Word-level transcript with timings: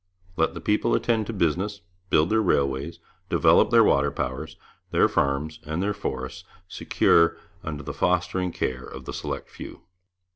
Let 0.35 0.55
the 0.55 0.61
people 0.61 0.95
attend 0.95 1.27
to 1.27 1.31
business, 1.33 1.81
build 2.09 2.31
their 2.31 2.41
railways, 2.41 2.97
develop 3.29 3.69
their 3.69 3.83
water 3.83 4.09
powers, 4.09 4.55
their 4.89 5.07
farms, 5.07 5.59
and 5.63 5.83
their 5.83 5.93
forests, 5.93 6.43
secure 6.67 7.37
under 7.63 7.83
the 7.83 7.93
fostering 7.93 8.51
care 8.51 8.83
of 8.85 9.05
the 9.05 9.13
select 9.13 9.47
few. 9.51 9.81